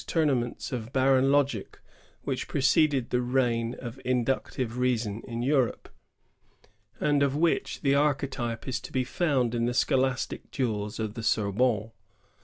tournaments 0.07 0.71
of 0.71 0.91
barren 0.91 1.31
logic 1.31 1.79
which 2.23 2.47
preceded 2.47 3.11
the 3.11 3.21
reign 3.21 3.75
of 3.77 4.01
inductive 4.03 4.79
reason 4.79 5.21
in 5.27 5.43
Europe, 5.43 5.89
and 6.99 7.21
of 7.21 7.35
which 7.35 7.81
the 7.81 7.93
archetype 7.93 8.67
is 8.67 8.79
to 8.79 8.91
be 8.91 9.03
found 9.03 9.53
in 9.53 9.67
the 9.67 9.75
scholastic 9.75 10.49
duels 10.49 10.97
of 10.99 11.13
the 11.13 11.21
Sorbonne. 11.21 11.91